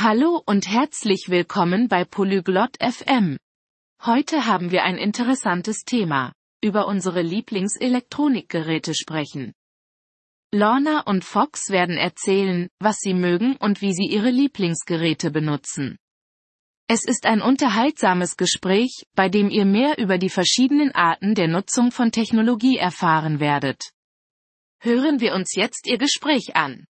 [0.00, 3.36] Hallo und herzlich willkommen bei Polyglot FM.
[4.04, 6.32] Heute haben wir ein interessantes Thema,
[6.62, 9.54] über unsere Lieblingselektronikgeräte sprechen.
[10.54, 15.98] Lorna und Fox werden erzählen, was sie mögen und wie sie ihre Lieblingsgeräte benutzen.
[16.86, 21.90] Es ist ein unterhaltsames Gespräch, bei dem ihr mehr über die verschiedenen Arten der Nutzung
[21.90, 23.90] von Technologie erfahren werdet.
[24.78, 26.84] Hören wir uns jetzt ihr Gespräch an.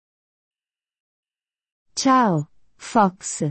[1.96, 2.48] Ciao,
[2.78, 3.44] Fox.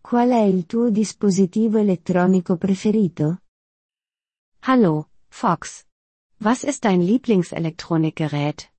[0.00, 3.42] Qual è il tuo dispositivo elettronico preferito?
[4.60, 5.84] Hallo, Fox.
[6.38, 8.72] Was ist dein Lieblingselektronikgerät?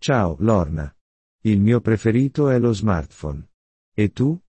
[0.00, 0.94] Ciao, Lorna.
[1.42, 3.50] Il mio preferito è lo smartphone.
[3.94, 4.40] E tu?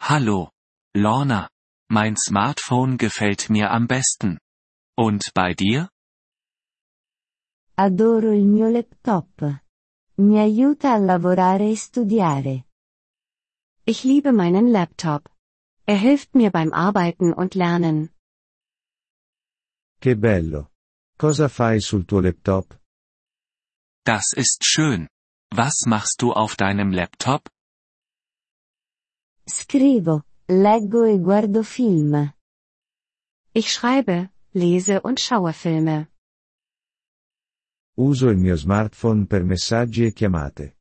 [0.00, 0.52] Hallo,
[0.96, 1.48] Lorna.
[1.90, 4.38] Mein Smartphone gefällt mir am besten.
[4.96, 5.88] Und bei dir?
[7.76, 9.62] Adoro il mio laptop.
[10.20, 12.66] Mi aiuta a lavorare e studiare.
[13.84, 15.30] Ich liebe meinen Laptop.
[15.86, 18.10] Er hilft mir beim Arbeiten und Lernen.
[20.00, 20.72] Che bello.
[21.16, 22.80] Cosa fai sul tuo laptop?
[24.04, 25.08] Das ist schön.
[25.54, 27.48] Was machst du auf deinem Laptop?
[29.48, 32.32] Scrivo, leggo e guardo film.
[33.52, 36.08] Ich schreibe, lese und schaue Filme.
[38.00, 40.76] Uso il mio smartphone per messaggi e chiamate.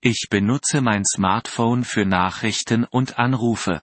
[0.00, 3.82] Ich benutze mein Smartphone für Nachrichten und Anrufe.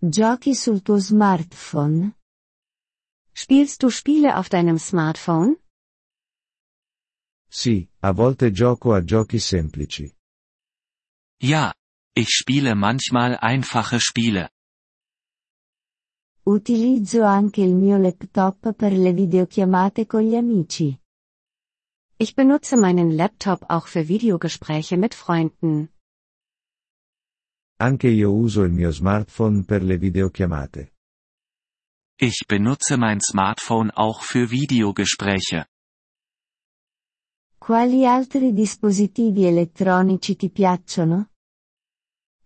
[0.00, 2.14] Giochi sul tuo smartphone?
[3.32, 5.56] Spielst du Spiele auf deinem Smartphone?
[7.48, 10.14] Sì, a volte gioco a giochi semplici.
[11.42, 11.74] Ja,
[12.14, 14.50] ich spiele manchmal einfache Spiele.
[16.44, 20.98] Utilizzo anche il mio laptop per le videochiamate con gli amici.
[22.16, 25.88] Ich benutze meinen Laptop auch für Videogespräche mit Freunden.
[27.78, 30.92] Anche io uso il mio smartphone per le videochiamate.
[32.18, 35.66] Ich benutze mein Smartphone auch für Videogespräche.
[37.60, 41.28] Quali altri dispositivi elettronici ti piacciono?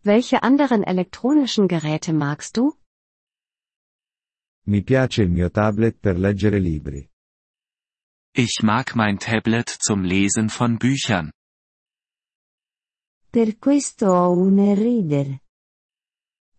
[0.02, 2.76] Welche anderen elektronischen Geräte magst du?
[4.68, 7.08] Mi piace il mio tablet per leggere libri.
[8.34, 11.30] Ich mag mein Tablet zum Lesen von Büchern.
[13.30, 15.40] Per questo ho un e-reader.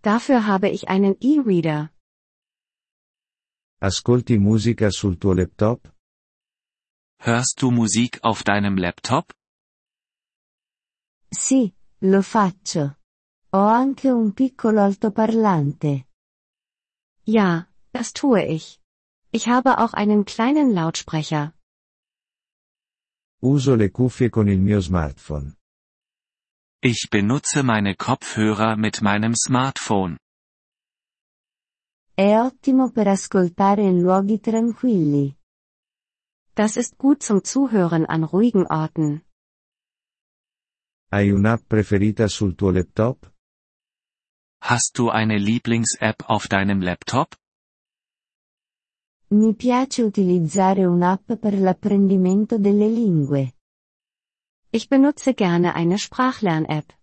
[0.02, 1.92] Dafür habe ich einen E-Reader.
[3.82, 5.94] Ascolti musica sul tuo laptop?
[7.20, 9.34] Hörst du Musik auf deinem Laptop?
[11.30, 13.00] Sì, lo faccio.
[13.50, 16.08] Ho anche un piccolo altoparlante.
[17.24, 17.68] Ja,
[17.98, 18.80] das tue ich.
[19.32, 21.54] Ich habe auch einen kleinen Lautsprecher.
[23.42, 25.56] Uso le cuffie con il mio smartphone.
[26.82, 30.18] Ich benutze meine Kopfhörer mit meinem Smartphone.
[32.16, 35.36] È ottimo per ascoltare in luoghi tranquilli.
[36.56, 39.22] Das ist gut zum Zuhören an ruhigen Orten.
[41.12, 43.32] Hai un'app preferita sul tuo laptop?
[44.62, 47.38] Hast du eine Lieblings-App auf deinem Laptop?
[49.30, 53.56] Mi piace utilizzare un'app per l'apprendimento delle lingue.
[54.70, 56.94] Ich benutze gerne eine Sprachlern-App.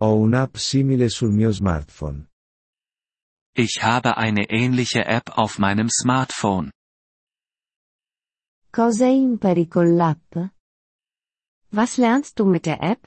[0.00, 2.28] Ho un'app simile sul mio smartphone.
[3.54, 6.72] Ich habe eine ähnliche App auf meinem Smartphone.
[8.72, 10.50] Cosa impari con l'app?
[11.70, 13.06] Was lernst du mit der App?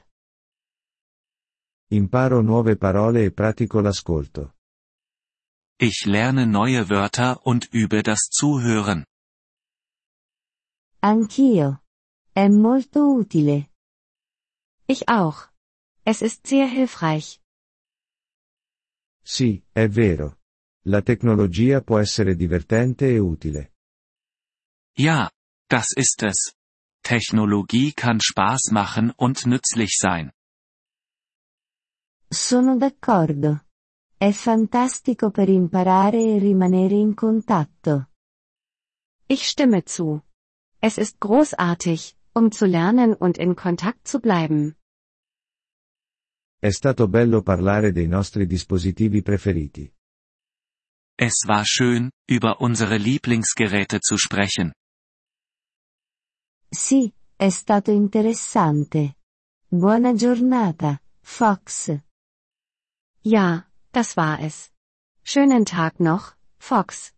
[1.90, 4.55] Imparo nuove parole e pratico l'ascolto.
[5.78, 9.04] Ich lerne neue Wörter und übe das Zuhören.
[11.02, 11.80] Anch'io.
[12.34, 13.68] È molto utile.
[14.86, 15.48] Ich auch.
[16.04, 17.40] Es ist sehr hilfreich.
[19.22, 20.38] Sì, è vero.
[20.86, 23.72] La tecnologia può essere divertente e utile.
[24.96, 25.30] Ja,
[25.68, 26.54] das ist es.
[27.02, 30.32] Technologie kann Spaß machen und nützlich sein.
[32.30, 33.65] Sono d'accordo.
[34.18, 38.08] È fantastico per imparare e rimanere in contatto.
[39.26, 40.22] Ich stimme zu.
[40.80, 44.74] Es ist großartig, um zu lernen und in Kontakt zu bleiben.
[46.58, 49.92] È stato bello parlare dei nostri dispositivi preferiti.
[51.18, 54.72] Es war schön, über unsere Lieblingsgeräte zu sprechen.
[56.70, 59.16] Sì, è stato interessante.
[59.68, 61.94] Buona giornata, Fox.
[63.20, 63.65] Ja,
[63.96, 64.70] das war es.
[65.22, 67.12] Schönen Tag noch, Fox.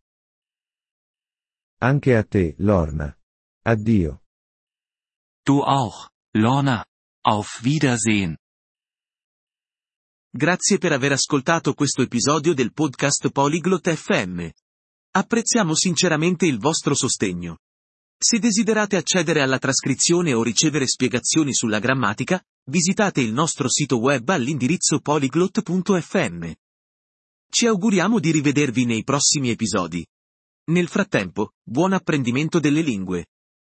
[1.80, 3.16] Anche a te, Lorna.
[3.64, 4.20] Addio.
[5.44, 6.84] Du auch, Lorna.
[7.24, 8.36] Auf Wiedersehen.
[10.32, 14.48] Grazie per aver ascoltato questo episodio del podcast Polyglot FM.
[15.16, 17.58] Apprezziamo sinceramente il vostro sostegno.
[18.16, 22.40] Se desiderate accedere alla trascrizione o ricevere spiegazioni sulla grammatica,
[22.70, 26.52] visitate il nostro sito web all'indirizzo polyglot.fm.
[27.50, 30.06] Ci auguriamo di rivedervi nei prossimi episodi.
[30.66, 33.28] Nel frattempo, buon apprendimento delle lingue.